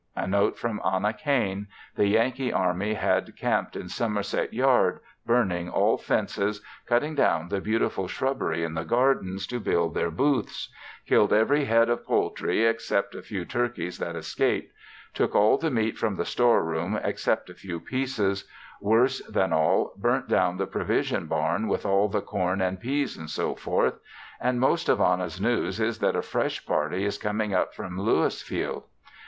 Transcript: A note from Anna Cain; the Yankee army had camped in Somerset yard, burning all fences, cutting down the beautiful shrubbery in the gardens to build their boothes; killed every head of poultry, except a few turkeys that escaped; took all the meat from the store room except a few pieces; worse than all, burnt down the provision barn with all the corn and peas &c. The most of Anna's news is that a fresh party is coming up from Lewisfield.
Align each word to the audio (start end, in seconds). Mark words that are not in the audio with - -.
A 0.15 0.25
note 0.25 0.57
from 0.57 0.81
Anna 0.83 1.13
Cain; 1.13 1.67
the 1.95 2.07
Yankee 2.07 2.51
army 2.51 2.95
had 2.95 3.35
camped 3.37 3.75
in 3.75 3.87
Somerset 3.87 4.51
yard, 4.51 4.99
burning 5.27 5.69
all 5.69 5.95
fences, 5.99 6.59
cutting 6.87 7.13
down 7.13 7.49
the 7.49 7.61
beautiful 7.61 8.07
shrubbery 8.07 8.63
in 8.63 8.73
the 8.73 8.83
gardens 8.83 9.45
to 9.45 9.59
build 9.59 9.93
their 9.93 10.09
boothes; 10.09 10.73
killed 11.05 11.31
every 11.31 11.65
head 11.65 11.87
of 11.87 12.03
poultry, 12.03 12.65
except 12.65 13.13
a 13.13 13.21
few 13.21 13.45
turkeys 13.45 13.99
that 13.99 14.15
escaped; 14.15 14.73
took 15.13 15.35
all 15.35 15.59
the 15.59 15.69
meat 15.69 15.99
from 15.99 16.15
the 16.15 16.25
store 16.25 16.63
room 16.63 16.99
except 17.03 17.47
a 17.51 17.53
few 17.53 17.79
pieces; 17.79 18.47
worse 18.81 19.21
than 19.27 19.53
all, 19.53 19.93
burnt 19.95 20.27
down 20.27 20.57
the 20.57 20.65
provision 20.65 21.27
barn 21.27 21.67
with 21.67 21.85
all 21.85 22.07
the 22.09 22.21
corn 22.21 22.59
and 22.59 22.79
peas 22.79 23.19
&c. 23.31 23.41
The 23.43 23.93
most 24.53 24.89
of 24.89 24.99
Anna's 24.99 25.39
news 25.39 25.79
is 25.79 25.99
that 25.99 26.15
a 26.15 26.23
fresh 26.23 26.65
party 26.65 27.05
is 27.05 27.19
coming 27.19 27.53
up 27.53 27.75
from 27.75 27.99
Lewisfield. 28.01 28.85